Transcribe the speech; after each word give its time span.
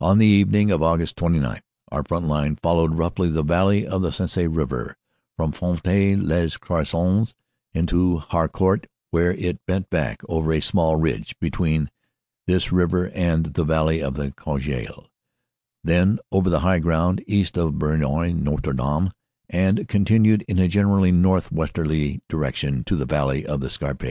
"On 0.00 0.18
the 0.18 0.26
evening 0.26 0.70
of 0.70 0.80
Aug. 0.80 1.12
29 1.12 1.58
our 1.90 2.04
front 2.04 2.28
line 2.28 2.54
followed 2.54 2.94
roughly 2.94 3.28
the 3.28 3.42
valley 3.42 3.84
of 3.84 4.00
the 4.00 4.12
Sensee 4.12 4.46
river 4.46 4.94
from 5.36 5.50
Fontaine 5.50 6.24
lez 6.28 6.56
Croisilles 6.56 7.34
to 7.74 8.18
Haucourt, 8.18 8.86
where 9.10 9.32
it 9.32 9.58
bent 9.66 9.90
back 9.90 10.22
over 10.28 10.52
a 10.52 10.60
small 10.60 10.94
ridge 10.94 11.34
between 11.40 11.90
this 12.46 12.70
river 12.70 13.08
and 13.08 13.54
the 13.54 13.64
valley 13.64 14.00
of 14.00 14.14
the 14.14 14.30
Cojeul, 14.30 15.08
then 15.82 16.20
over 16.30 16.48
the 16.48 16.60
high 16.60 16.78
ground 16.78 17.24
east 17.26 17.58
of 17.58 17.74
Boiry 17.76 18.32
Notre 18.34 18.72
Dame, 18.72 19.10
and 19.50 19.88
continued 19.88 20.42
in 20.46 20.60
a 20.60 20.68
generally 20.68 21.10
north 21.10 21.50
westerly 21.50 22.20
direction 22.28 22.84
to 22.84 22.94
the 22.94 23.04
valley 23.04 23.44
of 23.44 23.60
the 23.60 23.70
Scarpe. 23.70 24.04